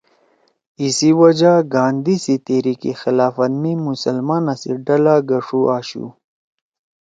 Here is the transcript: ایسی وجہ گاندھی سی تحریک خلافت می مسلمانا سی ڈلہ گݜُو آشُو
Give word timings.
ایسی 0.81 1.09
وجہ 1.19 1.53
گاندھی 1.75 2.15
سی 2.23 2.35
تحریک 2.45 2.83
خلافت 3.01 3.51
می 3.61 3.73
مسلمانا 3.87 4.53
سی 4.61 4.71
ڈلہ 4.85 5.15
گݜُو 5.29 5.59
آشُو 5.75 6.05